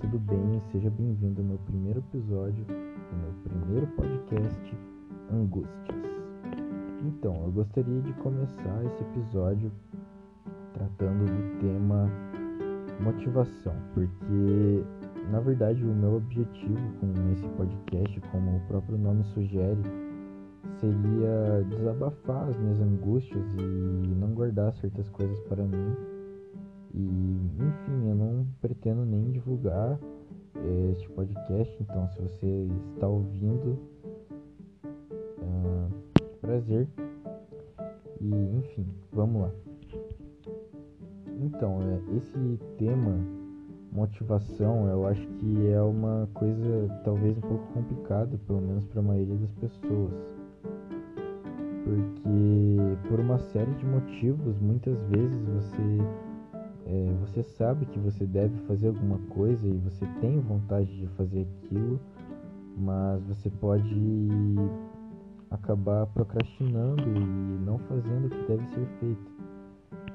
tudo 0.00 0.18
bem? 0.18 0.60
Seja 0.72 0.90
bem-vindo 0.90 1.40
ao 1.40 1.46
meu 1.46 1.58
primeiro 1.58 2.00
episódio 2.00 2.64
do 2.66 3.16
meu 3.16 3.32
primeiro 3.44 3.86
podcast 3.88 4.76
Angústias. 5.32 5.96
Então, 7.02 7.44
eu 7.44 7.52
gostaria 7.52 8.00
de 8.02 8.12
começar 8.14 8.84
esse 8.84 9.02
episódio 9.02 9.72
tratando 10.74 11.24
do 11.24 11.60
tema 11.60 12.10
motivação, 13.00 13.74
porque 13.94 14.84
na 15.30 15.40
verdade 15.40 15.82
o 15.82 15.94
meu 15.94 16.16
objetivo 16.16 16.92
com 17.00 17.32
esse 17.32 17.48
podcast, 17.56 18.20
como 18.32 18.56
o 18.56 18.60
próprio 18.68 18.98
nome 18.98 19.24
sugere, 19.24 19.82
seria 20.78 21.64
desabafar 21.70 22.50
as 22.50 22.56
minhas 22.58 22.80
angústias 22.80 23.46
e 23.54 24.14
não 24.14 24.28
guardar 24.32 24.74
certas 24.74 25.08
coisas 25.08 25.40
para 25.44 25.64
mim 25.64 26.15
e, 26.96 27.60
enfim, 27.60 28.08
eu 28.08 28.14
não 28.14 28.46
pretendo 28.60 29.04
nem 29.04 29.30
divulgar 29.30 30.00
eh, 30.54 30.92
este 30.92 31.06
podcast, 31.10 31.76
então 31.82 32.08
se 32.08 32.22
você 32.22 32.68
está 32.94 33.06
ouvindo, 33.06 33.78
uh, 35.38 35.90
prazer. 36.40 36.88
E, 38.18 38.30
enfim, 38.56 38.86
vamos 39.12 39.42
lá. 39.42 39.50
Então, 41.38 41.80
é, 41.82 42.16
esse 42.16 42.58
tema, 42.78 43.14
motivação, 43.92 44.88
eu 44.88 45.06
acho 45.06 45.20
que 45.20 45.66
é 45.68 45.82
uma 45.82 46.26
coisa 46.32 46.88
talvez 47.04 47.36
um 47.36 47.42
pouco 47.42 47.66
complicada, 47.74 48.38
pelo 48.46 48.62
menos 48.62 48.86
para 48.86 49.00
a 49.00 49.04
maioria 49.04 49.36
das 49.36 49.52
pessoas. 49.52 50.14
Porque, 51.84 53.08
por 53.08 53.20
uma 53.20 53.38
série 53.38 53.72
de 53.74 53.84
motivos, 53.84 54.58
muitas 54.58 54.98
vezes 55.08 55.44
você 55.44 56.25
é, 56.88 57.12
você 57.20 57.42
sabe 57.42 57.84
que 57.86 57.98
você 57.98 58.24
deve 58.24 58.56
fazer 58.66 58.86
alguma 58.88 59.18
coisa 59.30 59.66
e 59.66 59.76
você 59.78 60.06
tem 60.20 60.38
vontade 60.38 60.96
de 60.96 61.08
fazer 61.08 61.44
aquilo, 61.64 61.98
mas 62.76 63.20
você 63.24 63.50
pode 63.50 64.54
acabar 65.50 66.06
procrastinando 66.06 67.02
e 67.02 67.64
não 67.64 67.78
fazendo 67.80 68.26
o 68.26 68.30
que 68.30 68.46
deve 68.46 68.66
ser 68.68 68.86
feito. 69.00 69.32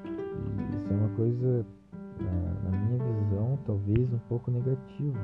E 0.06 0.76
isso 0.76 0.90
é 0.90 0.96
uma 0.96 1.08
coisa, 1.10 1.66
na, 2.18 2.70
na 2.70 2.78
minha 2.78 3.04
visão, 3.20 3.58
talvez 3.66 4.10
um 4.10 4.18
pouco 4.28 4.50
negativa, 4.50 5.18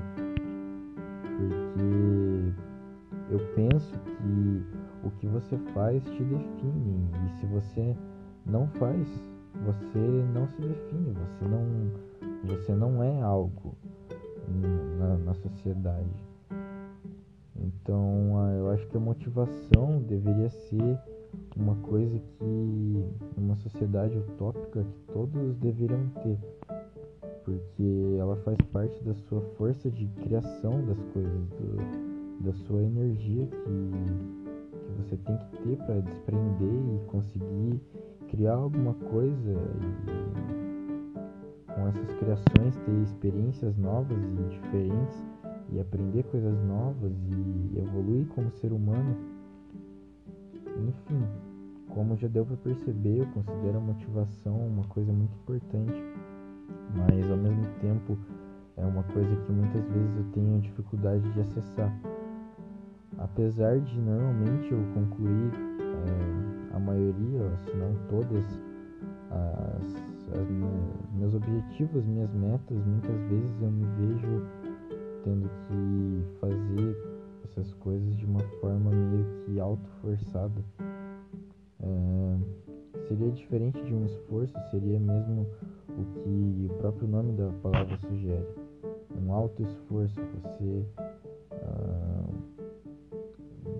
porque 1.38 2.52
eu 3.30 3.38
penso 3.54 3.92
que 4.00 4.62
o 5.02 5.10
que 5.12 5.26
você 5.26 5.56
faz 5.72 6.04
te 6.04 6.24
define 6.24 7.08
e 7.24 7.30
se 7.38 7.46
você 7.46 7.96
não 8.44 8.66
faz 8.66 9.08
você 9.54 9.98
não 10.34 10.46
se 10.48 10.60
define, 10.60 11.12
você 11.12 11.44
não, 11.44 12.56
você 12.56 12.74
não 12.74 13.02
é 13.02 13.20
algo 13.20 13.74
na, 14.98 15.16
na 15.18 15.34
sociedade. 15.34 16.28
Então, 17.56 18.36
eu 18.56 18.70
acho 18.70 18.86
que 18.86 18.96
a 18.96 19.00
motivação 19.00 20.00
deveria 20.02 20.50
ser 20.50 20.98
uma 21.56 21.74
coisa 21.76 22.18
que 22.18 23.04
uma 23.36 23.56
sociedade 23.56 24.16
utópica 24.16 24.84
que 24.84 25.12
todos 25.12 25.56
deveriam 25.56 26.08
ter, 26.22 26.38
porque 27.44 28.16
ela 28.18 28.36
faz 28.36 28.58
parte 28.72 29.02
da 29.02 29.14
sua 29.14 29.40
força 29.56 29.90
de 29.90 30.06
criação 30.22 30.84
das 30.86 31.02
coisas, 31.12 31.48
do, 31.50 32.44
da 32.44 32.52
sua 32.52 32.82
energia 32.82 33.46
que, 33.46 34.84
que 34.84 35.02
você 35.02 35.16
tem 35.16 35.36
que 35.36 35.56
ter 35.62 35.76
para 35.84 36.00
desprender 36.00 36.68
e 36.68 37.06
conseguir 37.06 37.80
criar 38.30 38.54
alguma 38.54 38.94
coisa 38.94 39.52
e 39.52 40.48
com 41.72 41.88
essas 41.88 42.10
criações 42.18 42.76
ter 42.84 43.02
experiências 43.02 43.76
novas 43.76 44.18
e 44.18 44.48
diferentes 44.50 45.24
e 45.70 45.80
aprender 45.80 46.24
coisas 46.24 46.58
novas 46.64 47.12
e 47.12 47.78
evoluir 47.78 48.26
como 48.28 48.50
ser 48.52 48.72
humano. 48.72 49.16
Enfim, 50.66 51.24
como 51.88 52.16
já 52.16 52.28
deu 52.28 52.44
para 52.44 52.56
perceber, 52.56 53.20
eu 53.20 53.26
considero 53.26 53.78
a 53.78 53.80
motivação 53.80 54.66
uma 54.66 54.84
coisa 54.84 55.12
muito 55.12 55.34
importante, 55.36 56.02
mas 56.94 57.30
ao 57.30 57.36
mesmo 57.36 57.66
tempo 57.80 58.18
é 58.76 58.84
uma 58.84 59.02
coisa 59.02 59.34
que 59.36 59.52
muitas 59.52 59.88
vezes 59.88 60.16
eu 60.16 60.24
tenho 60.32 60.60
dificuldade 60.60 61.30
de 61.32 61.40
acessar. 61.40 61.92
Apesar 63.18 63.80
de 63.80 64.00
normalmente 64.00 64.72
eu 64.72 64.78
concluir 64.94 65.52
é, 66.06 66.67
a 66.78 66.80
maioria, 66.80 67.42
se 67.64 67.76
não 67.76 67.92
todas, 68.08 68.44
as, 69.30 70.40
as 70.40 70.48
minhas, 70.48 71.10
meus 71.12 71.34
objetivos, 71.34 72.04
minhas 72.06 72.32
metas, 72.32 72.78
muitas 72.86 73.20
vezes 73.28 73.60
eu 73.60 73.70
me 73.70 73.84
vejo 73.96 74.46
tendo 75.24 75.50
que 75.66 76.38
fazer 76.40 76.96
essas 77.44 77.74
coisas 77.74 78.16
de 78.16 78.24
uma 78.24 78.40
forma 78.60 78.90
meio 78.90 79.26
que 79.44 79.60
auto-forçada. 79.60 80.64
É, 81.80 82.38
seria 83.08 83.30
diferente 83.32 83.82
de 83.84 83.94
um 83.94 84.04
esforço, 84.06 84.54
seria 84.70 85.00
mesmo 85.00 85.46
o 85.88 86.04
que 86.22 86.66
o 86.70 86.76
próprio 86.78 87.08
nome 87.08 87.32
da 87.32 87.50
palavra 87.60 87.98
sugere. 87.98 88.46
Um 89.20 89.32
auto-esforço, 89.32 90.20
você 90.20 90.86
ah, 91.52 92.24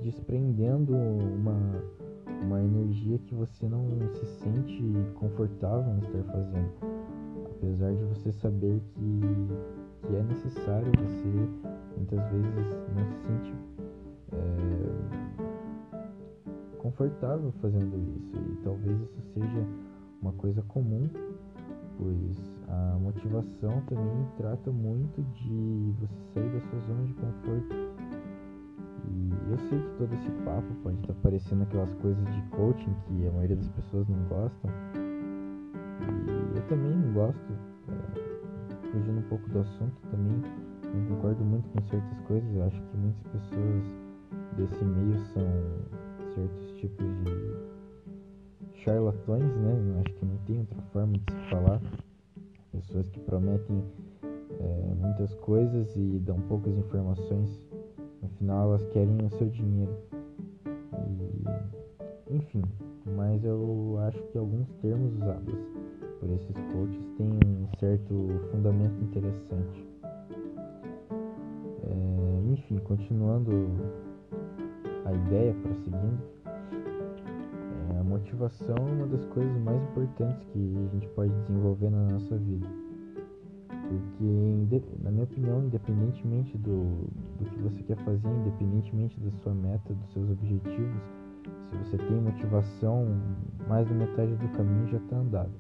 desprendendo 0.03 0.95
uma 0.95 1.83
uma 2.43 2.63
energia 2.63 3.19
que 3.19 3.35
você 3.35 3.69
não 3.69 3.85
se 4.15 4.27
sente 4.27 4.83
confortável 5.15 5.95
em 5.95 5.99
estar 5.99 6.23
fazendo, 6.33 6.73
apesar 7.57 7.93
de 7.93 8.05
você 8.05 8.33
saber 8.33 8.81
que, 8.95 9.21
que 10.07 10.17
é 10.17 10.23
necessário, 10.23 10.91
você 10.97 11.29
muitas 11.97 12.31
vezes 12.31 12.77
não 12.95 13.05
se 13.07 13.17
sente 13.27 13.55
é, 14.33 14.37
confortável 16.79 17.53
fazendo 17.61 17.97
isso, 18.17 18.37
e 18.37 18.57
talvez 18.63 19.01
isso 19.01 19.21
seja 19.35 19.67
uma 20.23 20.33
coisa 20.33 20.63
comum, 20.63 21.09
pois 21.99 22.59
a 22.69 22.99
motivação 23.01 23.81
também 23.89 24.27
trata 24.37 24.71
muito 24.71 25.23
de 25.35 25.93
você 26.01 26.23
sair 26.35 26.49
da 26.51 26.61
sua 26.61 26.81
zona 26.81 27.05
de 27.05 27.15
conforto 27.15 27.98
eu 29.59 29.69
sei 29.69 29.79
que 29.81 29.99
todo 29.99 30.15
esse 30.15 30.31
papo 30.45 30.73
pode 30.83 30.97
estar 31.01 31.13
tá 31.13 31.21
parecendo 31.23 31.63
aquelas 31.65 31.93
coisas 31.95 32.25
de 32.33 32.43
coaching 32.51 32.95
que 33.07 33.27
a 33.27 33.33
maioria 33.33 33.57
das 33.57 33.69
pessoas 33.71 34.09
não 34.09 34.23
gostam. 34.29 34.71
E 36.55 36.57
eu 36.57 36.63
também 36.69 36.95
não 36.95 37.13
gosto. 37.13 37.53
É, 37.89 38.91
fugindo 38.93 39.19
um 39.19 39.29
pouco 39.29 39.49
do 39.51 39.59
assunto, 39.59 39.95
também 40.11 40.43
não 40.95 41.17
concordo 41.17 41.45
muito 41.45 41.69
com 41.71 41.83
certas 41.89 42.21
coisas. 42.21 42.55
Eu 42.55 42.65
acho 42.65 42.81
que 42.81 42.97
muitas 42.97 43.23
pessoas 43.33 43.85
desse 44.57 44.85
meio 44.85 45.19
são 45.33 45.45
certos 46.35 46.73
tipos 46.81 47.07
de 47.25 48.81
charlatões, 48.85 49.57
né? 49.57 49.93
Eu 49.93 50.01
acho 50.01 50.15
que 50.15 50.25
não 50.25 50.37
tem 50.47 50.59
outra 50.61 50.83
forma 50.93 51.13
de 51.19 51.33
se 51.33 51.51
falar. 51.51 51.81
Pessoas 52.71 53.09
que 53.09 53.19
prometem 53.21 53.83
é, 54.61 54.95
muitas 55.01 55.35
coisas 55.35 55.97
e 55.97 56.21
dão 56.21 56.41
poucas 56.43 56.77
informações 56.77 57.68
Afinal, 58.23 58.69
elas 58.69 58.87
querem 58.89 59.17
o 59.25 59.31
seu 59.31 59.49
dinheiro. 59.49 59.97
E, 62.29 62.35
enfim, 62.35 62.63
mas 63.17 63.45
eu 63.45 63.97
acho 64.07 64.21
que 64.25 64.39
alguns 64.39 64.69
termos 64.83 65.15
usados 65.15 65.55
por 66.21 66.31
esses 66.31 66.57
coaches 66.73 67.05
têm 67.17 67.33
um 67.33 67.69
certo 67.79 68.29
fundamento 68.51 69.01
interessante. 69.03 69.87
É, 71.85 72.53
enfim, 72.53 72.79
continuando 72.79 73.53
a 75.05 75.13
ideia, 75.13 75.55
prosseguindo, 75.63 76.23
é, 77.95 77.99
a 77.99 78.03
motivação 78.03 78.77
é 78.77 78.93
uma 78.93 79.07
das 79.07 79.25
coisas 79.27 79.57
mais 79.63 79.81
importantes 79.83 80.45
que 80.53 80.77
a 80.77 80.95
gente 80.95 81.09
pode 81.09 81.33
desenvolver 81.43 81.91
na 81.91 82.05
nossa 82.13 82.37
vida 82.37 82.88
porque, 83.89 84.83
na 85.03 85.11
minha 85.11 85.25
opinião, 85.25 85.65
independentemente 85.65 86.59
do, 86.59 87.09
do 87.39 87.51
que 87.51 87.59
você 87.63 87.83
quer 87.85 87.97
fazer, 88.05 88.29
independentemente 88.29 89.19
da 89.21 89.31
sua 89.43 89.55
meta, 89.55 89.95
dos 89.95 90.13
seus 90.13 90.31
objetivos, 90.31 91.03
se 91.71 91.77
você 91.79 91.97
tem 91.97 92.21
motivação, 92.21 93.07
mais 93.67 93.89
da 93.89 93.95
metade 93.95 94.35
do 94.35 94.49
caminho 94.51 94.89
já 94.89 94.99
está 94.99 95.17
andado. 95.17 95.53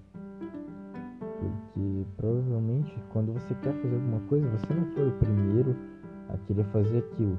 Porque 1.40 2.06
provavelmente 2.16 2.94
quando 3.12 3.32
você 3.32 3.54
quer 3.54 3.72
fazer 3.80 3.94
alguma 3.94 4.20
coisa, 4.28 4.46
você 4.50 4.74
não 4.74 4.84
foi 4.92 5.08
o 5.08 5.12
primeiro 5.12 5.76
a 6.28 6.36
querer 6.46 6.64
fazer 6.64 6.98
aquilo. 6.98 7.36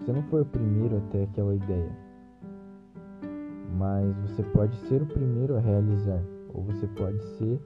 Você 0.00 0.12
não 0.12 0.22
foi 0.24 0.42
o 0.42 0.46
primeiro 0.46 0.96
a 0.96 1.00
ter 1.12 1.22
aquela 1.24 1.54
ideia. 1.54 1.92
Mas 3.78 4.16
você 4.22 4.42
pode 4.42 4.76
ser 4.88 5.02
o 5.02 5.06
primeiro 5.06 5.56
a 5.56 5.60
realizar, 5.60 6.20
ou 6.52 6.64
você 6.64 6.86
pode 6.88 7.22
ser 7.36 7.60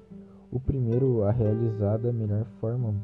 o 0.55 0.61
primeiro 0.61 1.25
a 1.25 1.33
realizar 1.33 1.99
da 1.99 2.13
melhor 2.13 2.45
forma, 2.61 2.95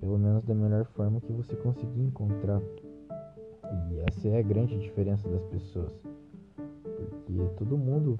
pelo 0.00 0.18
menos 0.18 0.42
da 0.42 0.54
melhor 0.54 0.86
forma 0.86 1.20
que 1.20 1.30
você 1.30 1.54
conseguir 1.54 2.00
encontrar. 2.00 2.62
E 3.90 4.00
essa 4.08 4.28
é 4.28 4.38
a 4.38 4.42
grande 4.42 4.78
diferença 4.78 5.28
das 5.28 5.44
pessoas, 5.44 5.92
porque 6.82 7.54
todo 7.58 7.76
mundo, 7.76 8.16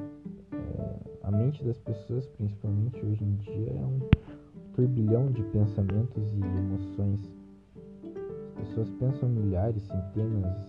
é, 0.53 0.97
a 1.23 1.31
mente 1.31 1.65
das 1.65 1.79
pessoas, 1.79 2.27
principalmente 2.27 3.03
hoje 3.06 3.25
em 3.25 3.37
dia, 3.37 3.71
é 3.71 3.87
um 3.87 4.00
turbilhão 4.75 5.33
de 5.33 5.43
pensamentos 5.44 6.31
e 6.35 6.41
emoções. 6.41 7.33
As 8.59 8.69
pessoas 8.69 8.91
pensam 9.00 9.31
milhares, 9.31 9.83
centenas, 9.83 10.69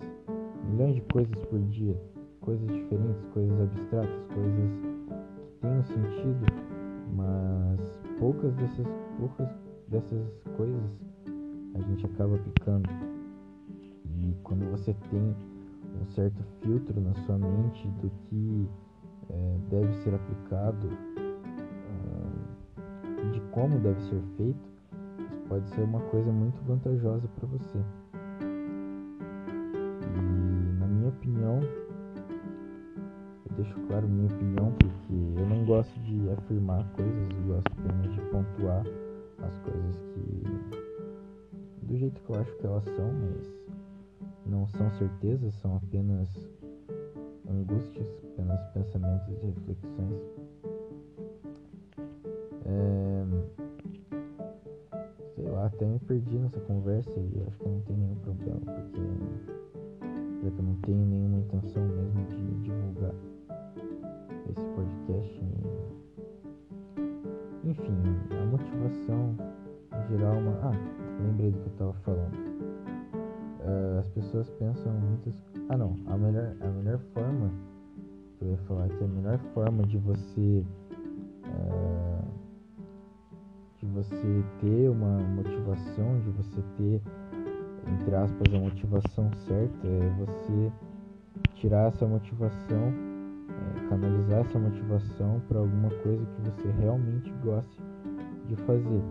milhões 0.71 0.95
de 0.95 1.01
coisas 1.01 1.35
por 1.49 1.59
dia, 1.63 2.01
coisas 2.39 2.65
diferentes, 2.65 3.25
coisas 3.33 3.59
abstratas, 3.59 4.23
coisas 4.33 4.71
que 4.77 5.59
têm 5.59 5.71
um 5.71 5.83
sentido, 5.83 6.66
mas 7.17 7.99
poucas 8.19 8.53
dessas, 8.55 8.87
poucas 9.17 9.49
dessas 9.87 10.43
coisas 10.55 10.83
a 11.73 11.79
gente 11.81 12.05
acaba 12.05 12.37
picando. 12.37 12.87
E 14.05 14.35
quando 14.43 14.69
você 14.69 14.93
tem 15.09 15.35
um 15.99 16.05
certo 16.05 16.43
filtro 16.61 17.01
na 17.01 17.13
sua 17.25 17.37
mente 17.39 17.87
do 18.01 18.11
que 18.29 18.69
é, 19.29 19.57
deve 19.69 19.93
ser 19.95 20.13
aplicado, 20.13 20.87
uh, 22.77 23.31
de 23.31 23.41
como 23.51 23.79
deve 23.79 23.99
ser 24.01 24.21
feito, 24.37 24.69
isso 25.27 25.39
pode 25.49 25.67
ser 25.69 25.81
uma 25.81 26.01
coisa 26.01 26.31
muito 26.31 26.61
vantajosa 26.65 27.27
para 27.35 27.47
você. 27.47 27.79
Deixo 33.67 33.87
claro 33.87 34.07
minha 34.07 34.27
opinião 34.27 34.71
porque 34.71 35.39
eu 35.39 35.45
não 35.45 35.65
gosto 35.65 35.99
de 36.01 36.29
afirmar 36.29 36.89
coisas, 36.93 37.29
eu 37.31 37.53
gosto 37.53 37.71
apenas 37.79 38.13
de 38.13 38.21
pontuar 38.31 38.85
as 39.39 39.57
coisas 39.59 39.95
que 40.13 41.85
do 41.85 41.97
jeito 41.97 42.21
que 42.21 42.29
eu 42.29 42.39
acho 42.39 42.55
que 42.57 42.65
elas 42.65 42.83
são, 42.83 43.11
mas 43.13 43.47
não 44.45 44.67
são 44.67 44.89
certezas, 44.91 45.53
são 45.55 45.77
apenas 45.77 46.29
angústias, 47.49 48.07
apenas 48.33 48.59
pensamentos 48.73 49.27
e 49.29 49.45
reflexões. 49.45 50.21
É, 52.65 53.25
sei 55.35 55.49
lá, 55.49 55.67
até 55.67 55.85
me 55.85 55.99
perdi 55.99 56.37
nessa 56.37 56.59
conversa 56.61 57.11
e 57.17 57.43
acho 57.47 57.57
que 57.57 57.69
não 57.69 57.79
tem 57.81 57.95
nenhum 57.95 58.15
problema, 58.15 58.59
porque 58.59 59.01
já 60.43 60.51
que 60.51 60.59
eu 60.59 60.63
não 60.63 60.75
tenho 60.81 61.05
nenhuma 61.05 61.39
intenção 61.39 61.83
mesmo 61.87 62.25
de 62.25 62.63
divulgar 62.63 63.13
esse 64.51 64.65
podcast. 64.75 65.41
Enfim, 67.63 67.93
a 68.41 68.45
motivação 68.45 69.35
em 69.93 70.17
geral 70.17 70.35
é 70.35 70.39
uma. 70.39 70.51
Ah, 70.63 71.21
lembrei 71.21 71.51
do 71.51 71.57
que 71.59 71.65
eu 71.65 71.71
estava 71.71 71.93
falando 71.93 72.57
uh, 73.67 73.99
as 73.99 74.07
pessoas 74.09 74.49
pensam 74.51 74.91
muitas. 74.93 75.35
Ah, 75.69 75.77
não. 75.77 75.95
A 76.07 76.17
melhor, 76.17 76.55
a 76.61 76.67
melhor 76.67 76.99
forma 77.13 77.51
eu 78.39 78.51
ia 78.51 78.57
falar 78.67 78.87
que 78.87 79.03
a 79.03 79.07
melhor 79.07 79.39
forma 79.53 79.83
de 79.83 79.97
você 79.97 80.63
uh, 81.45 82.27
de 83.79 83.85
você 83.87 84.43
ter 84.59 84.89
uma 84.89 85.19
motivação, 85.19 86.19
de 86.21 86.29
você 86.31 86.61
ter 86.77 87.01
entre 87.87 88.15
aspas 88.15 88.53
a 88.53 88.59
motivação 88.59 89.31
certa 89.47 89.87
é 89.87 90.09
você 90.19 90.71
tirar 91.55 91.87
essa 91.87 92.05
motivação, 92.05 92.93
é, 93.75 93.89
canalizar 93.89 94.41
essa 94.41 94.59
motivação 94.59 95.41
para 95.47 95.59
alguma 95.59 95.89
coisa 95.89 96.25
que 96.25 96.41
você 96.49 96.69
realmente 96.79 97.31
goste 97.43 97.83
de 98.47 98.55
fazer. 98.55 99.01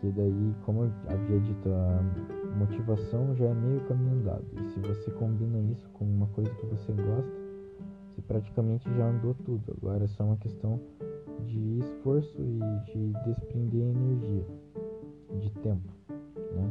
Porque 0.00 0.12
daí, 0.16 0.54
como 0.64 0.84
eu 0.84 0.92
havia 1.08 1.40
dito, 1.40 1.68
a 1.68 2.56
motivação 2.56 3.34
já 3.36 3.46
é 3.46 3.54
meio 3.54 3.80
caminho 3.80 4.20
andado. 4.20 4.44
E 4.52 4.64
se 4.70 4.80
você 4.80 5.10
combina 5.12 5.58
isso 5.72 5.88
com 5.90 6.04
uma 6.04 6.26
coisa 6.28 6.50
que 6.54 6.66
você 6.66 6.92
gosta, 6.92 7.30
você 8.08 8.22
praticamente 8.22 8.88
já 8.96 9.08
andou 9.08 9.34
tudo. 9.44 9.62
Agora 9.80 10.04
é 10.04 10.08
só 10.08 10.24
uma 10.24 10.36
questão 10.36 10.80
de 11.46 11.78
esforço 11.78 12.40
e 12.40 12.92
de 12.92 13.12
desprender 13.24 13.82
energia, 13.82 14.46
de 15.38 15.50
tempo. 15.60 15.88
Né? 16.54 16.70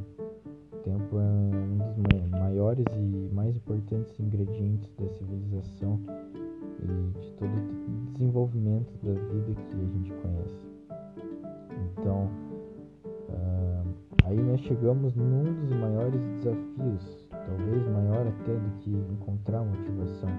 Tempo 0.84 1.20
é 1.20 1.24
um 1.24 1.78
dos 2.04 2.30
maiores 2.31 2.86
e 2.96 3.34
mais 3.34 3.56
importantes 3.56 4.20
ingredientes 4.20 4.92
da 4.98 5.08
civilização 5.10 6.00
e 6.84 7.20
de 7.20 7.31
todo 7.34 7.52
o 7.52 8.12
desenvolvimento 8.14 8.92
da 9.04 9.14
vida 9.14 9.56
que 9.56 9.76
a 9.76 9.86
gente 9.86 10.14
conhece. 10.22 10.68
Então, 11.94 12.30
Aí 14.30 14.40
nós 14.40 14.62
chegamos 14.62 15.16
num 15.16 15.42
dos 15.42 15.72
maiores 15.72 16.22
desafios, 16.22 17.28
talvez 17.31 17.88
maior 17.88 18.28
até 18.28 18.54
do 18.54 18.70
que 18.78 18.92
encontrar 18.92 19.64
motivação, 19.64 20.30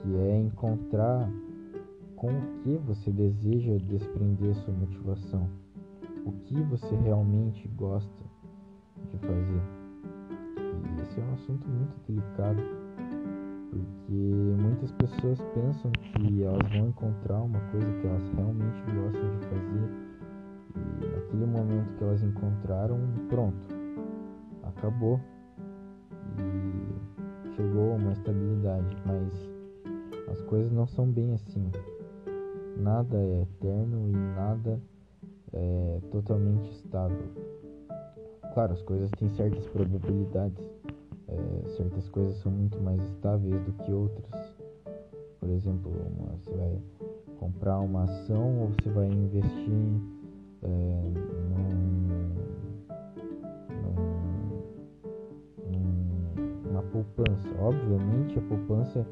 que 0.00 0.16
é 0.16 0.38
encontrar 0.38 1.30
com 2.16 2.28
o 2.28 2.58
que 2.62 2.74
você 2.86 3.10
deseja 3.10 3.76
desprender 3.86 4.54
sua 4.54 4.72
motivação, 4.72 5.46
o 6.24 6.32
que 6.32 6.58
você 6.62 6.96
realmente 7.04 7.68
gosta 7.76 8.24
de 9.10 9.18
fazer. 9.18 9.62
E 10.96 11.02
esse 11.02 11.20
é 11.20 11.22
um 11.22 11.34
assunto 11.34 11.68
muito 11.68 11.96
delicado, 12.08 12.62
porque 14.10 14.60
muitas 14.60 14.90
pessoas 14.92 15.40
pensam 15.54 15.92
que 15.92 16.42
elas 16.42 16.68
vão 16.72 16.88
encontrar 16.88 17.42
uma 17.42 17.60
coisa 17.70 17.86
que 18.00 18.06
elas 18.08 18.28
realmente 18.34 18.82
gostam 18.92 19.38
de 19.38 19.46
fazer. 19.46 19.90
E 20.74 21.06
naquele 21.06 21.46
momento 21.46 21.96
que 21.96 22.04
elas 22.04 22.22
encontraram, 22.22 22.98
pronto, 23.28 23.68
acabou. 24.64 25.20
E 26.38 27.54
chegou 27.54 27.92
a 27.92 27.94
uma 27.94 28.12
estabilidade, 28.12 28.96
mas 29.06 29.32
as 30.28 30.42
coisas 30.42 30.72
não 30.72 30.88
são 30.88 31.06
bem 31.06 31.32
assim. 31.32 31.70
Nada 32.78 33.16
é 33.16 33.42
eterno 33.42 34.08
e 34.08 34.12
nada 34.12 34.80
é 35.52 36.00
totalmente 36.10 36.68
estável. 36.72 37.30
Claro, 38.54 38.72
as 38.72 38.82
coisas 38.82 39.08
têm 39.12 39.28
certas 39.28 39.68
probabilidades, 39.68 40.68
é, 41.30 41.68
certas 41.76 42.08
coisas 42.08 42.36
são 42.38 42.50
muito 42.50 42.80
mais 42.80 43.00
estáveis 43.02 43.60
do 43.62 43.72
que 43.84 43.92
outras. 43.92 44.54
Por 45.38 45.48
exemplo, 45.50 45.90
uma, 45.90 46.32
você 46.36 46.50
vai 46.50 46.78
comprar 47.38 47.78
uma 47.80 48.04
ação 48.04 48.60
ou 48.60 48.68
você 48.68 48.90
vai 48.90 49.06
investir 49.06 50.00
é, 50.62 51.12
num, 51.48 51.68
num, 55.70 56.62
numa 56.64 56.82
poupança. 56.82 57.48
Obviamente, 57.60 58.38
a 58.38 58.42
poupança 58.42 59.06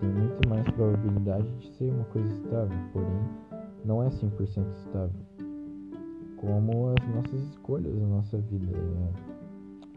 tem 0.00 0.08
muito 0.08 0.48
mais 0.48 0.64
probabilidade 0.70 1.48
de 1.58 1.68
ser 1.72 1.90
uma 1.90 2.04
coisa 2.04 2.32
estável, 2.34 2.78
porém, 2.92 3.28
não 3.84 4.02
é 4.02 4.08
100% 4.08 4.70
estável. 4.86 5.20
Como 6.36 6.88
as 6.88 7.14
nossas 7.14 7.40
escolhas 7.50 7.94
na 7.96 8.06
nossa 8.06 8.38
vida. 8.38 8.76
É, 8.76 9.34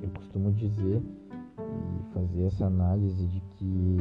eu 0.03 0.09
costumo 0.09 0.51
dizer 0.51 1.01
e 1.77 2.13
fazer 2.13 2.43
essa 2.45 2.65
análise 2.65 3.25
de 3.27 3.41
que 3.55 3.97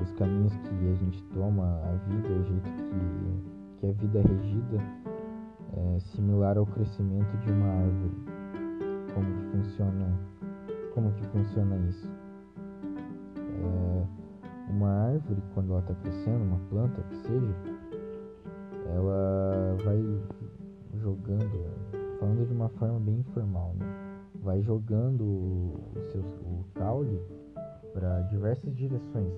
os 0.00 0.12
caminhos 0.12 0.54
que 0.56 0.88
a 0.88 0.94
gente 0.94 1.22
toma, 1.34 1.64
a 1.64 1.94
vida, 2.08 2.28
o 2.28 2.44
jeito 2.44 2.70
que, 2.70 3.80
que 3.80 3.86
a 3.86 3.92
vida 3.92 4.18
é 4.18 4.22
regida, 4.22 4.82
é 5.76 6.00
similar 6.00 6.58
ao 6.58 6.66
crescimento 6.66 7.36
de 7.38 7.52
uma 7.52 7.68
árvore. 7.68 8.14
Como 9.14 9.26
que 9.26 9.56
funciona? 9.56 10.18
Como 10.94 11.12
que 11.12 11.26
funciona 11.26 11.76
isso? 11.88 12.08
É, 13.36 14.06
uma 14.70 14.90
árvore 14.90 15.42
quando 15.54 15.72
ela 15.72 15.80
está 15.80 15.94
crescendo, 15.94 16.44
uma 16.44 16.58
planta 16.70 17.02
que 17.02 17.16
seja, 17.16 17.54
ela 18.94 19.76
vai 19.84 20.02
jogando, 20.94 21.66
falando 22.18 22.46
de 22.46 22.52
uma 22.52 22.68
forma 22.70 22.98
bem 23.00 23.18
informal, 23.20 23.74
né? 23.78 24.07
Vai 24.42 24.62
jogando 24.62 25.22
o, 25.24 25.94
seu, 26.10 26.20
o 26.20 26.64
caule 26.74 27.20
para 27.92 28.20
diversas 28.22 28.74
direções. 28.74 29.32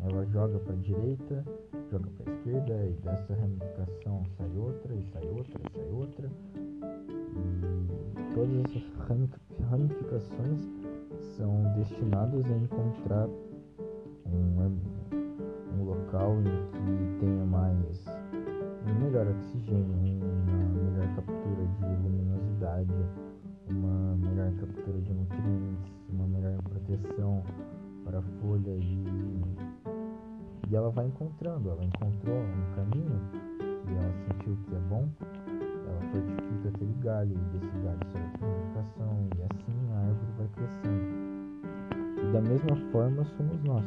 Ela 0.00 0.24
joga 0.26 0.58
para 0.58 0.74
a 0.74 0.76
direita, 0.76 1.44
joga 1.90 2.08
para 2.10 2.30
a 2.30 2.34
esquerda 2.34 2.86
e 2.86 2.92
dessa 3.02 3.34
ramificação 3.34 4.24
sai 4.36 4.56
outra 4.56 4.94
e 4.94 5.02
sai 5.12 5.28
outra 5.28 5.60
e 5.64 5.72
sai 5.72 5.90
outra. 5.90 6.30
E 7.36 8.34
todas 8.34 8.64
essas 8.64 8.82
ramificações 9.70 10.60
são 11.36 11.62
destinadas 11.74 12.44
a 12.46 12.56
encontrar 12.56 13.28
um, 14.26 14.80
um 15.78 15.84
local 15.84 16.36
em 16.40 16.44
que 16.44 17.20
tenha 17.20 17.44
mais 17.44 18.04
um 18.86 19.04
melhor 19.04 19.26
oxigênio, 19.28 19.94
uma 19.94 20.90
melhor 20.90 21.16
captura 21.16 21.66
de 21.78 21.84
luminosidade, 22.02 22.92
uma 23.70 24.16
melhor 24.16 24.52
captura 24.52 25.00
de 25.00 25.12
nutrientes, 25.12 25.92
uma 26.10 26.26
melhor 26.26 26.62
proteção 26.62 27.42
para 28.04 28.18
a 28.18 28.22
folha 28.22 28.70
e 28.70 29.04
e 30.68 30.74
ela 30.74 30.90
vai 30.90 31.06
encontrando, 31.06 31.70
ela 31.70 31.84
encontrou 31.84 32.38
um 32.38 32.74
caminho 32.74 33.20
que 33.86 33.92
ela 33.92 34.12
sentiu 34.26 34.56
que 34.64 34.74
é 34.74 34.78
bom, 34.88 35.08
ela 35.86 36.00
fortifica 36.10 36.68
aquele 36.74 36.94
galho, 37.04 37.32
e 37.32 37.58
desse 37.58 37.72
galho 37.84 38.00
sai 38.12 38.22
a 38.22 38.38
comunicação, 38.38 39.28
e 39.36 39.42
assim 39.42 39.92
a 39.92 39.98
árvore 39.98 40.32
vai 40.38 40.48
crescendo. 40.56 41.06
E 42.18 42.32
da 42.32 42.40
mesma 42.40 42.76
forma 42.90 43.24
somos 43.36 43.62
nós. 43.62 43.84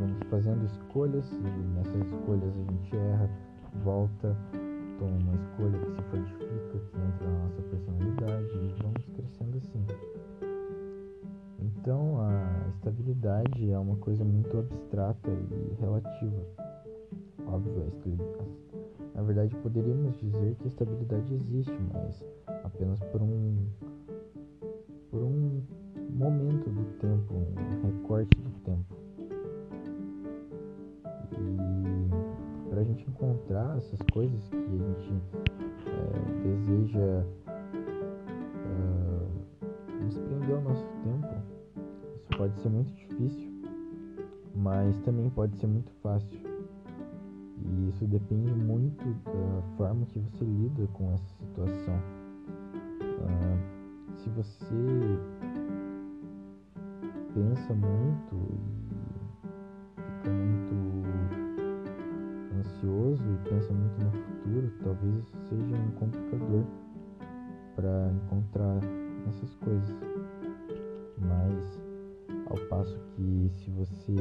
Vamos 0.00 0.18
fazendo 0.28 0.66
escolhas, 0.66 1.30
e 1.30 1.76
nessas 1.76 1.94
escolhas 1.94 2.52
a 2.56 2.72
gente 2.72 2.96
erra, 2.96 3.30
volta, 3.84 4.36
toma 4.98 5.16
uma 5.16 5.34
escolha 5.34 5.78
que 5.78 5.90
se 5.92 6.02
fortifica, 6.02 6.78
que 6.90 7.00
entra 7.00 7.30
na 7.30 7.44
nossa 7.44 7.62
personalidade 7.62 8.50
e 8.54 8.82
vamos 8.82 9.06
crescendo 9.14 9.58
assim. 9.58 9.86
Então 11.60 12.20
a 12.20 12.68
estabilidade 12.68 13.70
é 13.70 13.78
uma 13.78 13.96
coisa 13.96 14.24
muito 14.24 14.58
abstrata 14.58 15.30
e 15.30 15.80
relativa. 15.80 16.46
Óbvio, 17.46 17.92
na 19.14 19.22
verdade 19.22 19.54
poderíamos 19.56 20.16
dizer 20.18 20.54
que 20.56 20.64
a 20.64 20.68
estabilidade 20.68 21.34
existe, 21.34 21.76
mas 21.92 22.24
apenas 22.64 23.00
por 23.00 23.22
um 23.22 23.66
por 25.10 25.22
um 25.22 25.62
momento 26.10 26.68
do 26.68 26.84
tempo, 26.98 27.34
um 27.34 27.86
recorte 27.86 28.36
do 28.36 28.50
tempo. 28.62 28.97
Gente 32.88 33.08
encontrar 33.10 33.76
essas 33.76 34.00
coisas 34.12 34.48
que 34.48 34.56
a 34.56 34.60
gente 34.60 35.22
é, 35.86 36.12
deseja 36.42 37.24
uh, 38.66 39.28
desprender 40.06 40.56
ao 40.56 40.62
nosso 40.62 40.86
tempo, 41.04 41.28
isso 42.16 42.28
pode 42.38 42.58
ser 42.60 42.70
muito 42.70 42.90
difícil, 42.94 43.52
mas 44.54 44.98
também 45.00 45.28
pode 45.30 45.54
ser 45.58 45.66
muito 45.66 45.92
fácil. 46.02 46.40
E 47.60 47.88
isso 47.90 48.06
depende 48.06 48.54
muito 48.54 49.04
da 49.24 49.62
forma 49.76 50.06
que 50.06 50.18
você 50.20 50.44
lida 50.44 50.86
com 50.94 51.12
essa 51.12 51.28
situação. 51.40 51.94
Uh, 53.02 53.58
se 54.16 54.30
você 54.30 55.18
pensa 57.34 57.74
muito 57.74 58.36
e 59.98 60.02
fica 60.22 60.30
muito 60.30 60.87
e 63.32 63.48
pensa 63.48 63.72
muito 63.72 64.04
no 64.04 64.10
futuro, 64.10 64.72
talvez 64.82 65.18
isso 65.18 65.36
seja 65.48 65.76
um 65.76 65.90
complicador 65.92 66.64
para 67.76 68.10
encontrar 68.12 68.80
essas 69.28 69.54
coisas. 69.56 69.96
Mas 71.18 71.80
ao 72.46 72.56
passo 72.68 72.98
que 73.14 73.50
se 73.50 73.70
você 73.70 74.14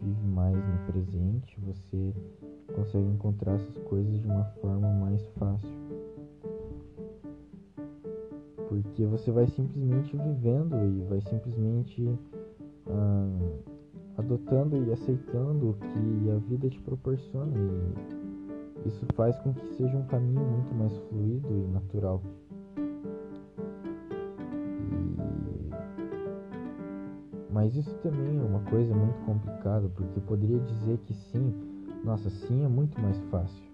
vive 0.00 0.26
mais 0.26 0.56
no 0.56 0.92
presente, 0.92 1.58
você 1.60 2.14
consegue 2.74 3.06
encontrar 3.06 3.54
essas 3.54 3.78
coisas 3.84 4.20
de 4.20 4.26
uma 4.26 4.44
forma 4.60 4.88
mais 4.92 5.24
fácil 5.38 5.84
porque 8.74 9.04
você 9.04 9.30
vai 9.30 9.46
simplesmente 9.46 10.16
vivendo 10.16 10.74
e 10.74 11.02
vai 11.08 11.20
simplesmente 11.20 12.18
ah, 12.88 13.28
adotando 14.24 14.76
e 14.84 14.92
aceitando 14.92 15.70
o 15.70 15.74
que 15.74 16.30
a 16.30 16.36
vida 16.48 16.68
te 16.70 16.80
proporciona 16.80 17.52
e 17.56 18.88
isso 18.88 19.06
faz 19.14 19.38
com 19.38 19.52
que 19.52 19.66
seja 19.76 19.96
um 19.96 20.06
caminho 20.06 20.40
muito 20.40 20.74
mais 20.74 20.92
fluido 21.08 21.48
e 21.48 21.66
natural. 21.68 22.22
E... 22.76 23.14
Mas 27.50 27.76
isso 27.76 27.94
também 28.02 28.38
é 28.38 28.42
uma 28.42 28.60
coisa 28.60 28.94
muito 28.94 29.18
complicada, 29.24 29.88
porque 29.90 30.18
eu 30.18 30.22
poderia 30.22 30.58
dizer 30.58 30.98
que 31.06 31.14
sim, 31.14 31.54
nossa, 32.04 32.28
sim 32.28 32.64
é 32.64 32.68
muito 32.68 33.00
mais 33.00 33.18
fácil. 33.30 33.64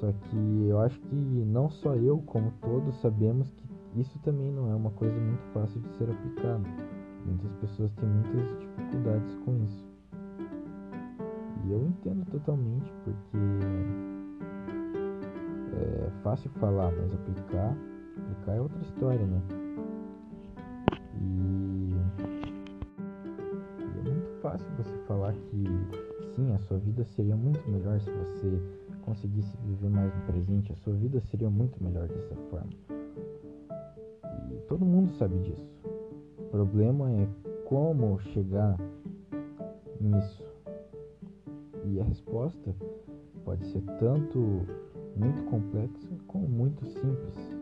Só 0.00 0.12
que 0.12 0.66
eu 0.68 0.78
acho 0.80 1.00
que 1.00 1.14
não 1.14 1.70
só 1.70 1.94
eu, 1.94 2.18
como 2.26 2.52
todos 2.60 3.00
sabemos 3.00 3.50
que 3.50 4.00
isso 4.00 4.18
também 4.18 4.52
não 4.52 4.70
é 4.70 4.74
uma 4.74 4.90
coisa 4.90 5.18
muito 5.18 5.42
fácil 5.54 5.80
de 5.80 5.88
ser 5.96 6.10
aplicado. 6.10 6.64
Muitas 7.26 7.52
pessoas 7.54 7.92
têm 7.94 8.08
muitas 8.08 8.58
dificuldades 8.60 9.34
com 9.44 9.56
isso. 9.64 9.84
E 11.66 11.72
eu 11.72 11.84
entendo 11.84 12.24
totalmente, 12.30 12.92
porque 13.04 13.36
é 15.74 16.10
fácil 16.22 16.48
falar, 16.60 16.92
mas 16.92 17.12
aplicar, 17.12 17.76
aplicar 18.16 18.52
é 18.52 18.60
outra 18.60 18.80
história, 18.82 19.26
né? 19.26 19.42
E, 21.20 21.94
e 23.80 23.98
é 23.98 24.10
muito 24.10 24.40
fácil 24.40 24.68
você 24.76 24.96
falar 25.08 25.32
que 25.32 25.64
sim, 26.36 26.52
a 26.54 26.58
sua 26.60 26.78
vida 26.78 27.04
seria 27.04 27.36
muito 27.36 27.68
melhor 27.68 27.98
se 28.00 28.10
você 28.10 28.62
conseguisse 29.02 29.56
viver 29.64 29.88
mais 29.88 30.14
no 30.14 30.20
presente, 30.22 30.72
a 30.72 30.76
sua 30.76 30.94
vida 30.94 31.20
seria 31.20 31.50
muito 31.50 31.82
melhor 31.82 32.06
dessa 32.06 32.36
forma. 32.50 32.70
Todo 34.68 34.84
mundo 34.84 35.12
sabe 35.12 35.38
disso. 35.38 35.75
O 36.56 36.58
problema 36.58 37.12
é 37.12 37.28
como 37.66 38.18
chegar 38.18 38.78
nisso. 40.00 40.42
E 41.84 42.00
a 42.00 42.04
resposta 42.04 42.74
pode 43.44 43.66
ser 43.66 43.82
tanto 44.00 44.62
muito 45.14 45.42
complexa 45.50 46.08
como 46.26 46.48
muito 46.48 46.82
simples. 46.86 47.54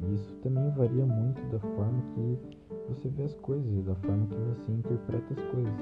E 0.00 0.14
isso 0.16 0.34
também 0.42 0.68
varia 0.70 1.06
muito 1.06 1.40
da 1.52 1.60
forma 1.60 2.02
que 2.16 2.36
você 2.88 3.08
vê 3.10 3.22
as 3.22 3.34
coisas 3.36 3.72
e 3.78 3.82
da 3.82 3.94
forma 3.94 4.26
que 4.26 4.34
você 4.34 4.72
interpreta 4.72 5.34
as 5.34 5.42
coisas. 5.44 5.80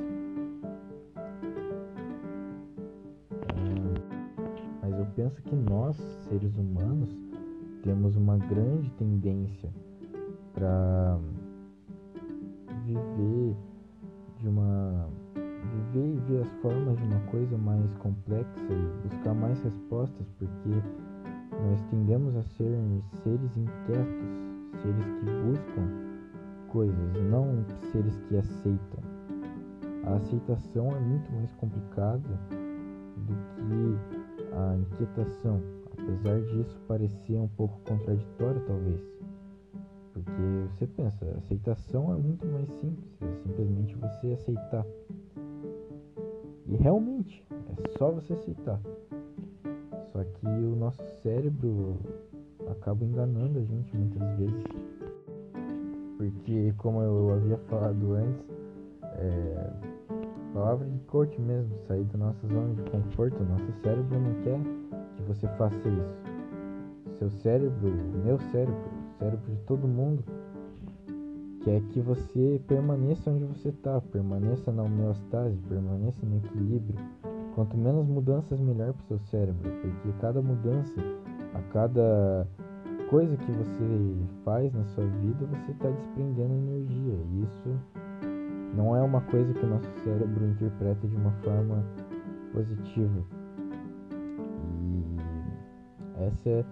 É, 3.57 4.83
mas 4.83 4.99
eu 4.99 5.07
penso 5.17 5.41
que 5.41 5.57
nós, 5.57 5.97
seres 6.29 6.55
humanos, 6.59 7.09
temos 7.83 8.17
uma 8.17 8.37
grande 8.37 8.91
tendência 8.99 9.71
para 10.53 11.19
viver 12.95 13.57
de 14.41 14.49
uma 14.49 15.09
viver 15.93 16.15
e 16.15 16.21
ver 16.29 16.43
as 16.43 16.51
formas 16.63 16.97
de 16.97 17.05
uma 17.05 17.21
coisa 17.31 17.57
mais 17.59 17.95
complexa 17.97 18.61
e 18.71 19.09
buscar 19.09 19.35
mais 19.35 19.61
respostas, 19.63 20.27
porque 20.39 20.71
nós 21.69 21.83
tendemos 21.91 22.35
a 22.37 22.43
ser 22.43 22.77
seres 23.23 23.57
inquietos, 23.57 24.83
seres 24.83 25.05
que 25.05 25.31
buscam 25.47 26.11
coisas, 26.69 27.23
não 27.31 27.65
seres 27.93 28.17
que 28.29 28.37
aceitam. 28.37 29.01
A 30.05 30.15
aceitação 30.15 30.91
é 30.97 31.01
muito 31.01 31.31
mais 31.33 31.53
complicada 31.55 32.21
do 33.17 33.35
que 33.55 34.55
a 34.55 34.77
inquietação, 34.77 35.61
apesar 35.93 36.41
disso 36.41 36.81
parecer 36.89 37.37
um 37.37 37.49
pouco 37.49 37.79
contraditório 37.87 38.61
talvez. 38.67 39.01
Porque 40.21 40.69
você 40.75 40.87
pensa, 40.87 41.25
aceitação 41.39 42.13
é 42.13 42.17
muito 42.17 42.47
mais 42.47 42.69
simples, 42.81 43.23
é 43.23 43.35
simplesmente 43.43 43.95
você 43.97 44.33
aceitar. 44.33 44.87
E 46.67 46.77
realmente, 46.77 47.45
é 47.51 47.99
só 47.99 48.11
você 48.11 48.33
aceitar. 48.33 48.81
Só 50.13 50.23
que 50.25 50.47
o 50.47 50.77
nosso 50.77 51.03
cérebro 51.23 51.99
acaba 52.71 53.05
enganando 53.05 53.59
a 53.59 53.63
gente 53.63 53.97
muitas 53.97 54.39
vezes. 54.39 54.65
Porque, 56.17 56.75
como 56.77 57.03
eu 57.03 57.35
havia 57.35 57.57
falado 57.59 58.13
antes, 58.13 58.45
é, 59.03 59.71
palavra 60.53 60.87
de 60.87 60.99
coach 61.07 61.41
mesmo, 61.41 61.71
sair 61.87 62.05
da 62.05 62.19
nossa 62.19 62.47
zona 62.47 62.75
de 62.75 62.91
conforto. 62.91 63.43
Nosso 63.45 63.73
cérebro 63.83 64.19
não 64.19 64.35
quer 64.43 64.61
que 65.17 65.23
você 65.23 65.49
faça 65.57 65.77
isso. 65.77 67.19
Seu 67.19 67.31
cérebro, 67.31 67.89
o 67.89 68.25
meu 68.25 68.39
cérebro, 68.51 69.00
cérebro 69.21 69.53
de 69.53 69.61
todo 69.67 69.87
mundo, 69.87 70.25
que 71.63 71.71
é 71.71 71.81
que 71.93 72.01
você 72.01 72.61
permaneça 72.67 73.31
onde 73.31 73.45
você 73.45 73.69
está, 73.69 74.01
permaneça 74.01 74.73
na 74.73 74.83
homeostase, 74.83 75.57
permaneça 75.69 76.25
no 76.25 76.39
equilíbrio. 76.39 76.99
Quanto 77.55 77.77
menos 77.77 78.07
mudanças, 78.07 78.59
melhor 78.59 78.95
para 78.95 79.03
o 79.05 79.07
seu 79.09 79.19
cérebro, 79.19 79.71
porque 79.71 80.19
cada 80.21 80.41
mudança, 80.41 81.01
a 81.55 81.61
cada 81.73 82.49
coisa 83.11 83.37
que 83.37 83.53
você 83.53 84.17
faz 84.45 84.73
na 84.73 84.85
sua 84.87 85.05
vida, 85.05 85.47
você 85.47 85.73
está 85.73 85.91
desprendendo 85.91 86.55
energia. 86.55 87.15
E 87.33 87.43
isso 87.43 87.79
não 88.75 88.97
é 88.97 89.03
uma 89.03 89.21
coisa 89.21 89.53
que 89.53 89.65
o 89.67 89.69
nosso 89.69 89.91
cérebro 90.03 90.47
interpreta 90.47 91.07
de 91.07 91.17
uma 91.17 91.33
forma 91.43 91.85
positiva. 92.53 93.23
E 96.17 96.25
essa 96.25 96.49
é 96.49 96.65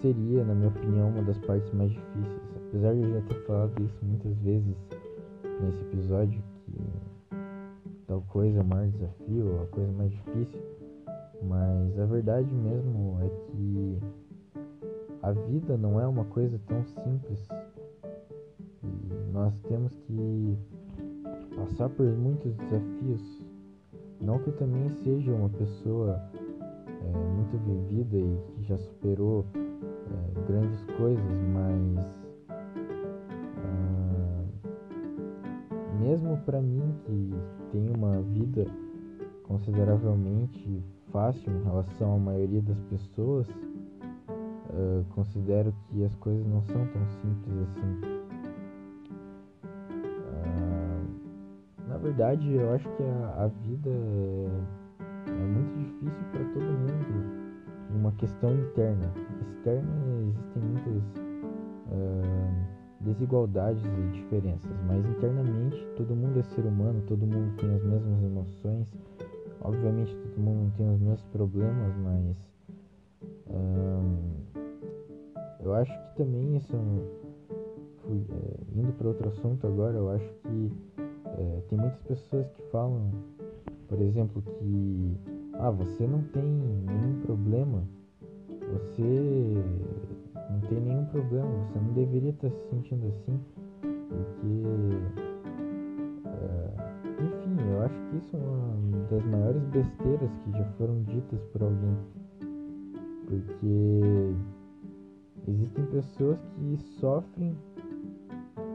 seria, 0.00 0.44
na 0.44 0.54
minha 0.54 0.68
opinião, 0.68 1.08
uma 1.08 1.22
das 1.22 1.38
partes 1.38 1.72
mais 1.72 1.90
difíceis. 1.90 2.42
Apesar 2.68 2.94
de 2.94 3.02
eu 3.02 3.10
já 3.14 3.20
ter 3.22 3.46
falado 3.46 3.82
isso 3.82 4.04
muitas 4.04 4.36
vezes 4.38 4.76
nesse 5.60 5.80
episódio, 5.82 6.42
que 6.64 6.78
tal 8.06 8.22
coisa 8.28 8.58
é 8.58 8.62
o 8.62 8.64
maior 8.64 8.88
desafio, 8.88 9.62
a 9.62 9.66
coisa 9.66 9.92
mais 9.92 10.10
difícil, 10.10 10.60
mas 11.42 11.98
a 11.98 12.06
verdade 12.06 12.52
mesmo 12.52 13.18
é 13.22 13.28
que 13.28 13.98
a 15.22 15.32
vida 15.32 15.76
não 15.76 16.00
é 16.00 16.06
uma 16.06 16.24
coisa 16.24 16.60
tão 16.66 16.84
simples. 16.84 17.48
E 18.82 19.32
nós 19.32 19.52
temos 19.68 19.94
que 20.06 20.56
passar 21.56 21.88
por 21.88 22.06
muitos 22.06 22.54
desafios. 22.54 23.42
Não 24.20 24.38
que 24.38 24.48
eu 24.48 24.56
também 24.56 24.88
seja 25.02 25.32
uma 25.32 25.48
pessoa 25.48 26.20
é, 26.34 27.34
muito 27.34 27.56
vivida 27.58 28.16
e 28.16 28.38
que 28.52 28.62
já 28.64 28.78
superou 28.78 29.44
grandes 30.46 30.82
coisas, 30.96 31.24
mas 31.52 32.06
ah, 33.64 34.44
mesmo 36.00 36.36
para 36.38 36.60
mim 36.60 36.94
que 37.04 37.34
tenho 37.72 37.92
uma 37.94 38.20
vida 38.22 38.64
consideravelmente 39.44 40.82
fácil 41.12 41.52
em 41.52 41.62
relação 41.64 42.14
à 42.16 42.18
maioria 42.18 42.62
das 42.62 42.80
pessoas, 42.82 43.46
uh, 43.48 45.04
considero 45.14 45.72
que 45.88 46.04
as 46.04 46.14
coisas 46.16 46.46
não 46.46 46.62
são 46.62 46.86
tão 46.86 47.06
simples 47.08 47.56
assim. 47.68 48.00
Uh, 50.34 51.88
na 51.88 51.96
verdade, 51.96 52.52
eu 52.52 52.72
acho 52.74 52.88
que 52.96 53.02
a, 53.02 53.44
a 53.44 53.46
vida 53.46 53.90
é, 53.90 54.48
é 55.28 55.46
muito 55.46 55.78
difícil 55.78 56.24
para 56.32 56.44
todo 56.52 56.64
mundo 56.64 57.45
uma 57.90 58.12
questão 58.12 58.52
interna. 58.54 59.12
Externa 59.40 59.90
existem 60.22 60.62
muitas 60.62 61.02
uh, 61.88 62.66
desigualdades 63.00 63.82
e 63.84 64.12
diferenças, 64.12 64.70
mas 64.86 65.04
internamente 65.06 65.86
todo 65.96 66.14
mundo 66.14 66.38
é 66.38 66.42
ser 66.42 66.64
humano, 66.64 67.02
todo 67.06 67.26
mundo 67.26 67.56
tem 67.56 67.74
as 67.74 67.82
mesmas 67.82 68.22
emoções. 68.22 68.94
Obviamente 69.60 70.14
todo 70.14 70.38
mundo 70.38 70.64
não 70.64 70.70
tem 70.70 70.94
os 70.94 71.00
mesmos 71.00 71.22
problemas, 71.32 71.96
mas 72.04 72.36
eu 75.66 75.74
acho 75.74 75.92
que 75.92 76.16
também 76.16 76.56
isso 76.56 76.76
fui, 78.02 78.24
é, 78.30 78.78
indo 78.78 78.92
para 78.92 79.08
outro 79.08 79.28
assunto 79.28 79.66
agora, 79.66 79.96
eu 79.96 80.10
acho 80.10 80.32
que 80.44 80.72
é, 81.26 81.60
tem 81.68 81.76
muitas 81.76 82.00
pessoas 82.02 82.48
que 82.50 82.62
falam, 82.70 83.10
por 83.88 84.00
exemplo, 84.00 84.40
que 84.42 85.16
ah, 85.54 85.72
você 85.72 86.06
não 86.06 86.22
tem 86.22 86.44
nenhum 86.44 87.15
problema, 91.16 91.48
você 91.48 91.78
não 91.78 91.92
deveria 91.94 92.30
estar 92.30 92.50
se 92.50 92.68
sentindo 92.68 93.06
assim, 93.08 93.40
porque 93.80 94.52
é, 96.26 96.70
enfim, 97.22 97.56
eu 97.70 97.82
acho 97.82 97.94
que 97.94 98.16
isso 98.16 98.36
é 98.36 98.40
uma 98.40 99.06
das 99.10 99.24
maiores 99.24 99.62
besteiras 99.68 100.30
que 100.44 100.52
já 100.52 100.64
foram 100.76 101.02
ditas 101.04 101.40
por 101.52 101.62
alguém. 101.62 101.96
Porque 103.26 104.34
existem 105.48 105.86
pessoas 105.86 106.38
que 106.54 106.76
sofrem 107.00 107.56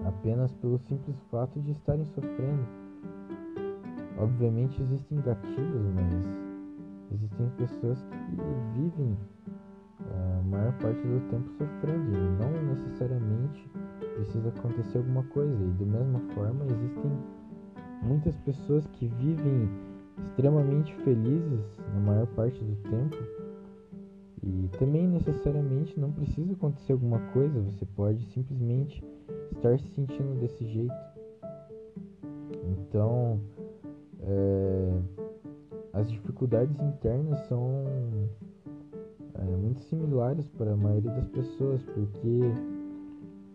apenas 0.05 0.51
pelo 0.53 0.79
simples 0.79 1.15
fato 1.29 1.59
de 1.61 1.71
estarem 1.71 2.05
sofrendo. 2.15 2.65
Obviamente 4.17 4.81
existem 4.81 5.21
gatilhos, 5.21 5.85
mas 5.93 7.13
existem 7.13 7.49
pessoas 7.57 8.01
que 8.01 8.79
vivem 8.79 9.17
maior 10.51 10.73
parte 10.73 11.01
do 11.01 11.19
tempo 11.29 11.49
e 11.61 12.43
não 12.43 12.73
necessariamente 12.73 13.69
precisa 14.15 14.49
acontecer 14.49 14.97
alguma 14.97 15.23
coisa. 15.23 15.55
E 15.63 15.69
da 15.83 15.85
mesma 15.85 16.19
forma 16.33 16.65
existem 16.65 17.11
muitas 18.03 18.35
pessoas 18.37 18.85
que 18.87 19.07
vivem 19.07 19.69
extremamente 20.23 20.93
felizes 21.03 21.77
na 21.93 21.99
maior 21.99 22.27
parte 22.27 22.63
do 22.63 22.75
tempo 22.89 23.17
e 24.43 24.69
também 24.77 25.07
necessariamente 25.07 25.99
não 25.99 26.11
precisa 26.11 26.53
acontecer 26.53 26.93
alguma 26.93 27.19
coisa, 27.31 27.61
você 27.61 27.85
pode 27.85 28.25
simplesmente 28.25 29.03
estar 29.51 29.77
se 29.79 29.87
sentindo 29.89 30.39
desse 30.39 30.65
jeito. 30.65 30.93
Então, 32.71 33.39
é, 34.19 34.99
as 35.93 36.09
dificuldades 36.09 36.79
internas 36.79 37.39
são 37.47 37.85
é, 39.41 39.55
muito 39.55 39.81
similares 39.81 40.47
para 40.57 40.73
a 40.73 40.77
maioria 40.77 41.11
das 41.11 41.27
pessoas, 41.27 41.81
porque 41.83 42.41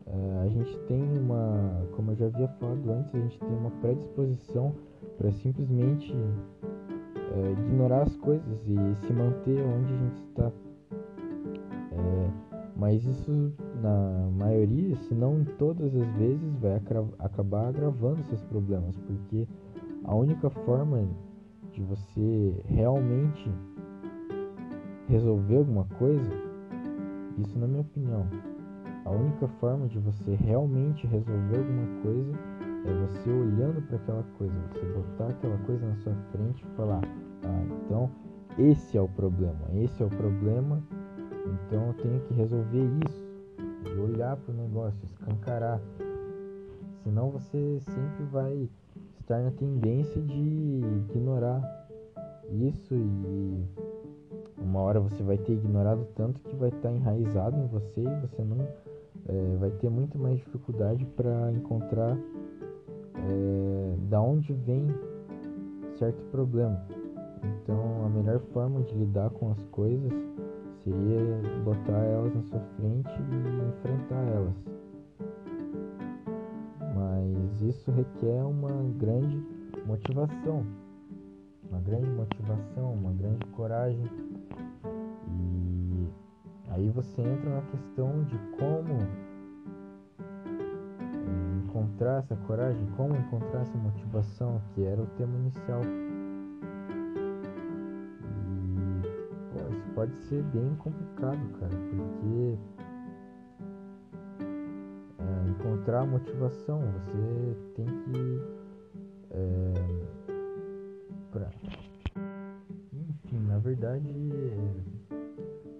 é, 0.06 0.40
a 0.44 0.48
gente 0.48 0.76
tem 0.86 1.02
uma, 1.18 1.86
como 1.94 2.12
eu 2.12 2.16
já 2.16 2.26
havia 2.26 2.48
falado 2.48 2.90
antes, 2.90 3.14
a 3.14 3.18
gente 3.18 3.38
tem 3.38 3.56
uma 3.56 3.70
predisposição 3.82 4.74
para 5.16 5.30
simplesmente 5.32 6.12
é, 6.12 7.52
ignorar 7.52 8.02
as 8.02 8.16
coisas 8.16 8.60
e 8.66 9.06
se 9.06 9.12
manter 9.12 9.62
onde 9.62 9.92
a 9.92 9.96
gente 9.96 10.22
está. 10.28 10.52
É, 11.92 12.30
mas 12.76 13.04
isso, 13.04 13.52
na 13.82 14.28
maioria, 14.36 14.96
se 14.96 15.14
não 15.14 15.40
em 15.40 15.44
todas 15.44 15.94
as 15.94 16.08
vezes, 16.16 16.54
vai 16.60 16.80
acabar 17.18 17.68
agravando 17.68 18.22
seus 18.25 18.42
problemas, 18.44 18.96
porque 18.99 19.49
a 20.04 20.14
única 20.14 20.50
forma 20.50 21.08
de 21.72 21.82
você 21.82 22.54
realmente 22.66 23.50
resolver 25.08 25.56
alguma 25.58 25.84
coisa, 25.99 26.30
isso 27.38 27.58
na 27.58 27.66
minha 27.66 27.82
opinião, 27.82 28.26
a 29.04 29.10
única 29.10 29.47
forma 29.60 29.86
de 29.86 29.99
você 29.99 30.34
realmente 30.34 31.06
resolver 31.06 31.58
alguma 31.58 32.02
coisa 32.02 32.32
é 32.84 33.06
você 33.06 33.30
olhando 33.30 33.82
para 33.86 33.97
aquela 33.97 34.25
coisa, 34.38 34.54
você 34.73 34.86
botar 34.86 35.28
aquela 35.28 35.58
coisa 35.58 35.86
na 35.86 35.97
sua 35.97 36.14
frente 36.32 36.64
e 36.64 36.76
falar: 36.76 37.00
Ah, 37.45 37.62
então 37.84 38.10
esse 38.58 38.97
é 38.97 39.00
o 39.00 39.08
problema, 39.08 39.60
esse 39.75 40.02
é 40.02 40.06
o 40.06 40.08
problema, 40.08 40.82
então 41.45 41.88
eu 41.88 41.95
tenho 41.95 42.21
que 42.21 42.34
resolver 42.34 42.84
isso. 43.06 43.26
E 43.84 43.99
olhar 43.99 44.36
para 44.36 44.52
o 44.52 44.56
negócio, 44.56 44.99
escancarar. 45.04 45.80
Senão 47.04 47.30
você 47.30 47.78
sempre 47.80 48.25
vai 48.25 48.69
estar 49.21 49.40
na 49.40 49.52
tendência 49.52 50.21
de 50.21 50.80
ignorar 51.08 51.62
isso 52.50 52.95
e 52.95 53.64
uma 54.66 54.80
hora 54.80 55.00
você 55.00 55.22
vai 55.22 55.38
ter 55.38 55.52
ignorado 55.52 56.06
tanto 56.16 56.40
que 56.40 56.56
vai 56.56 56.70
estar 56.70 56.92
enraizado 56.92 57.56
em 57.56 57.66
você 57.68 58.00
e 58.00 58.20
você 58.26 58.42
não 58.42 58.66
é, 59.28 59.56
vai 59.58 59.70
ter 59.70 59.88
muito 59.88 60.18
mais 60.18 60.38
dificuldade 60.38 61.04
para 61.16 61.52
encontrar 61.52 62.16
é, 63.14 63.94
da 64.08 64.20
onde 64.20 64.52
vem 64.52 64.86
certo 65.98 66.20
problema. 66.30 66.80
Então, 67.62 68.04
a 68.04 68.08
melhor 68.08 68.40
forma 68.52 68.82
de 68.82 68.94
lidar 68.94 69.30
com 69.30 69.52
as 69.52 69.62
coisas 69.66 70.12
seria 70.82 71.40
botar 71.64 72.04
elas 72.04 72.34
na 72.34 72.42
sua 72.42 72.60
frente 72.76 73.10
e 73.10 73.68
enfrentar 73.68 74.22
elas. 74.34 74.54
Mas 76.94 77.62
isso 77.62 77.90
requer 77.92 78.42
uma 78.44 78.70
grande 78.98 79.42
motivação, 79.86 80.64
uma 81.70 81.80
grande 81.80 82.10
motivação, 82.10 82.94
uma 82.94 83.12
grande 83.12 83.44
coragem 83.46 84.08
Aí 86.76 86.90
você 86.90 87.22
entra 87.22 87.48
na 87.48 87.62
questão 87.62 88.22
de 88.24 88.36
como 88.58 89.00
eh, 90.20 91.64
encontrar 91.64 92.18
essa 92.18 92.36
coragem, 92.46 92.86
como 92.98 93.16
encontrar 93.16 93.62
essa 93.62 93.78
motivação, 93.78 94.60
que 94.74 94.84
era 94.84 95.00
o 95.00 95.06
tema 95.16 95.38
inicial. 95.38 95.80
E 99.54 99.72
isso 99.72 99.88
pode 99.94 100.14
ser 100.28 100.42
bem 100.42 100.74
complicado, 100.74 101.40
cara, 101.58 101.70
porque 101.70 102.58
é, 105.18 105.48
encontrar 105.48 106.04
motivação, 106.04 106.82
você 106.82 107.56
tem 107.74 107.86
que. 107.86 108.42
É, 109.30 109.72
verdade 113.66 114.08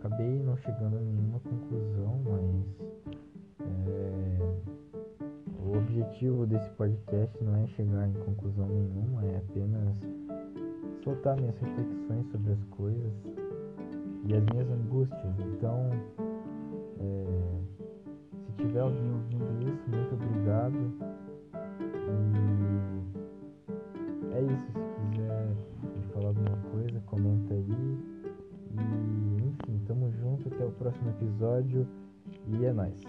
acabei 0.01 0.43
não 0.43 0.57
chegando 0.57 0.97
a 0.97 1.01
nenhuma 1.01 1.39
conclusão, 1.39 2.21
mas 2.25 2.67
é, 3.87 4.39
o 5.61 5.79
objetivo 5.79 6.47
desse 6.47 6.69
podcast 6.71 7.45
não 7.45 7.55
é 7.55 7.67
chegar 7.69 8.09
em 8.09 8.13
conclusão 8.15 8.67
nenhuma, 8.67 9.25
é 9.27 9.37
apenas 9.37 9.97
soltar 11.05 11.37
minhas 11.37 11.57
reflexões 11.59 12.27
sobre 12.33 12.53
as 12.55 12.65
coisas 12.71 13.13
e 14.25 14.35
as 14.35 14.45
minhas 14.47 14.69
angústias. 14.69 15.39
Então, 15.55 15.89
é, 16.99 17.61
se 18.47 18.53
tiver 18.65 18.81
alguém 18.81 19.13
ouvindo 19.13 19.69
isso, 19.69 19.89
muito 19.89 20.15
obrigado. 20.15 21.16
Até 30.57 30.65
o 30.65 30.71
próximo 30.71 31.11
episódio 31.11 31.87
e 32.49 32.65
é 32.65 32.73
nóis. 32.73 33.01